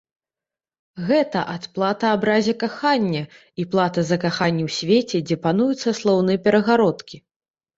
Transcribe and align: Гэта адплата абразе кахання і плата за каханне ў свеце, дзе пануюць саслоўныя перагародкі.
Гэта 1.09 1.39
адплата 1.55 2.05
абразе 2.17 2.55
кахання 2.63 3.23
і 3.65 3.67
плата 3.75 4.01
за 4.09 4.17
каханне 4.27 4.63
ў 4.69 4.75
свеце, 4.79 5.17
дзе 5.29 5.35
пануюць 5.45 5.81
саслоўныя 5.87 6.37
перагародкі. 6.49 7.17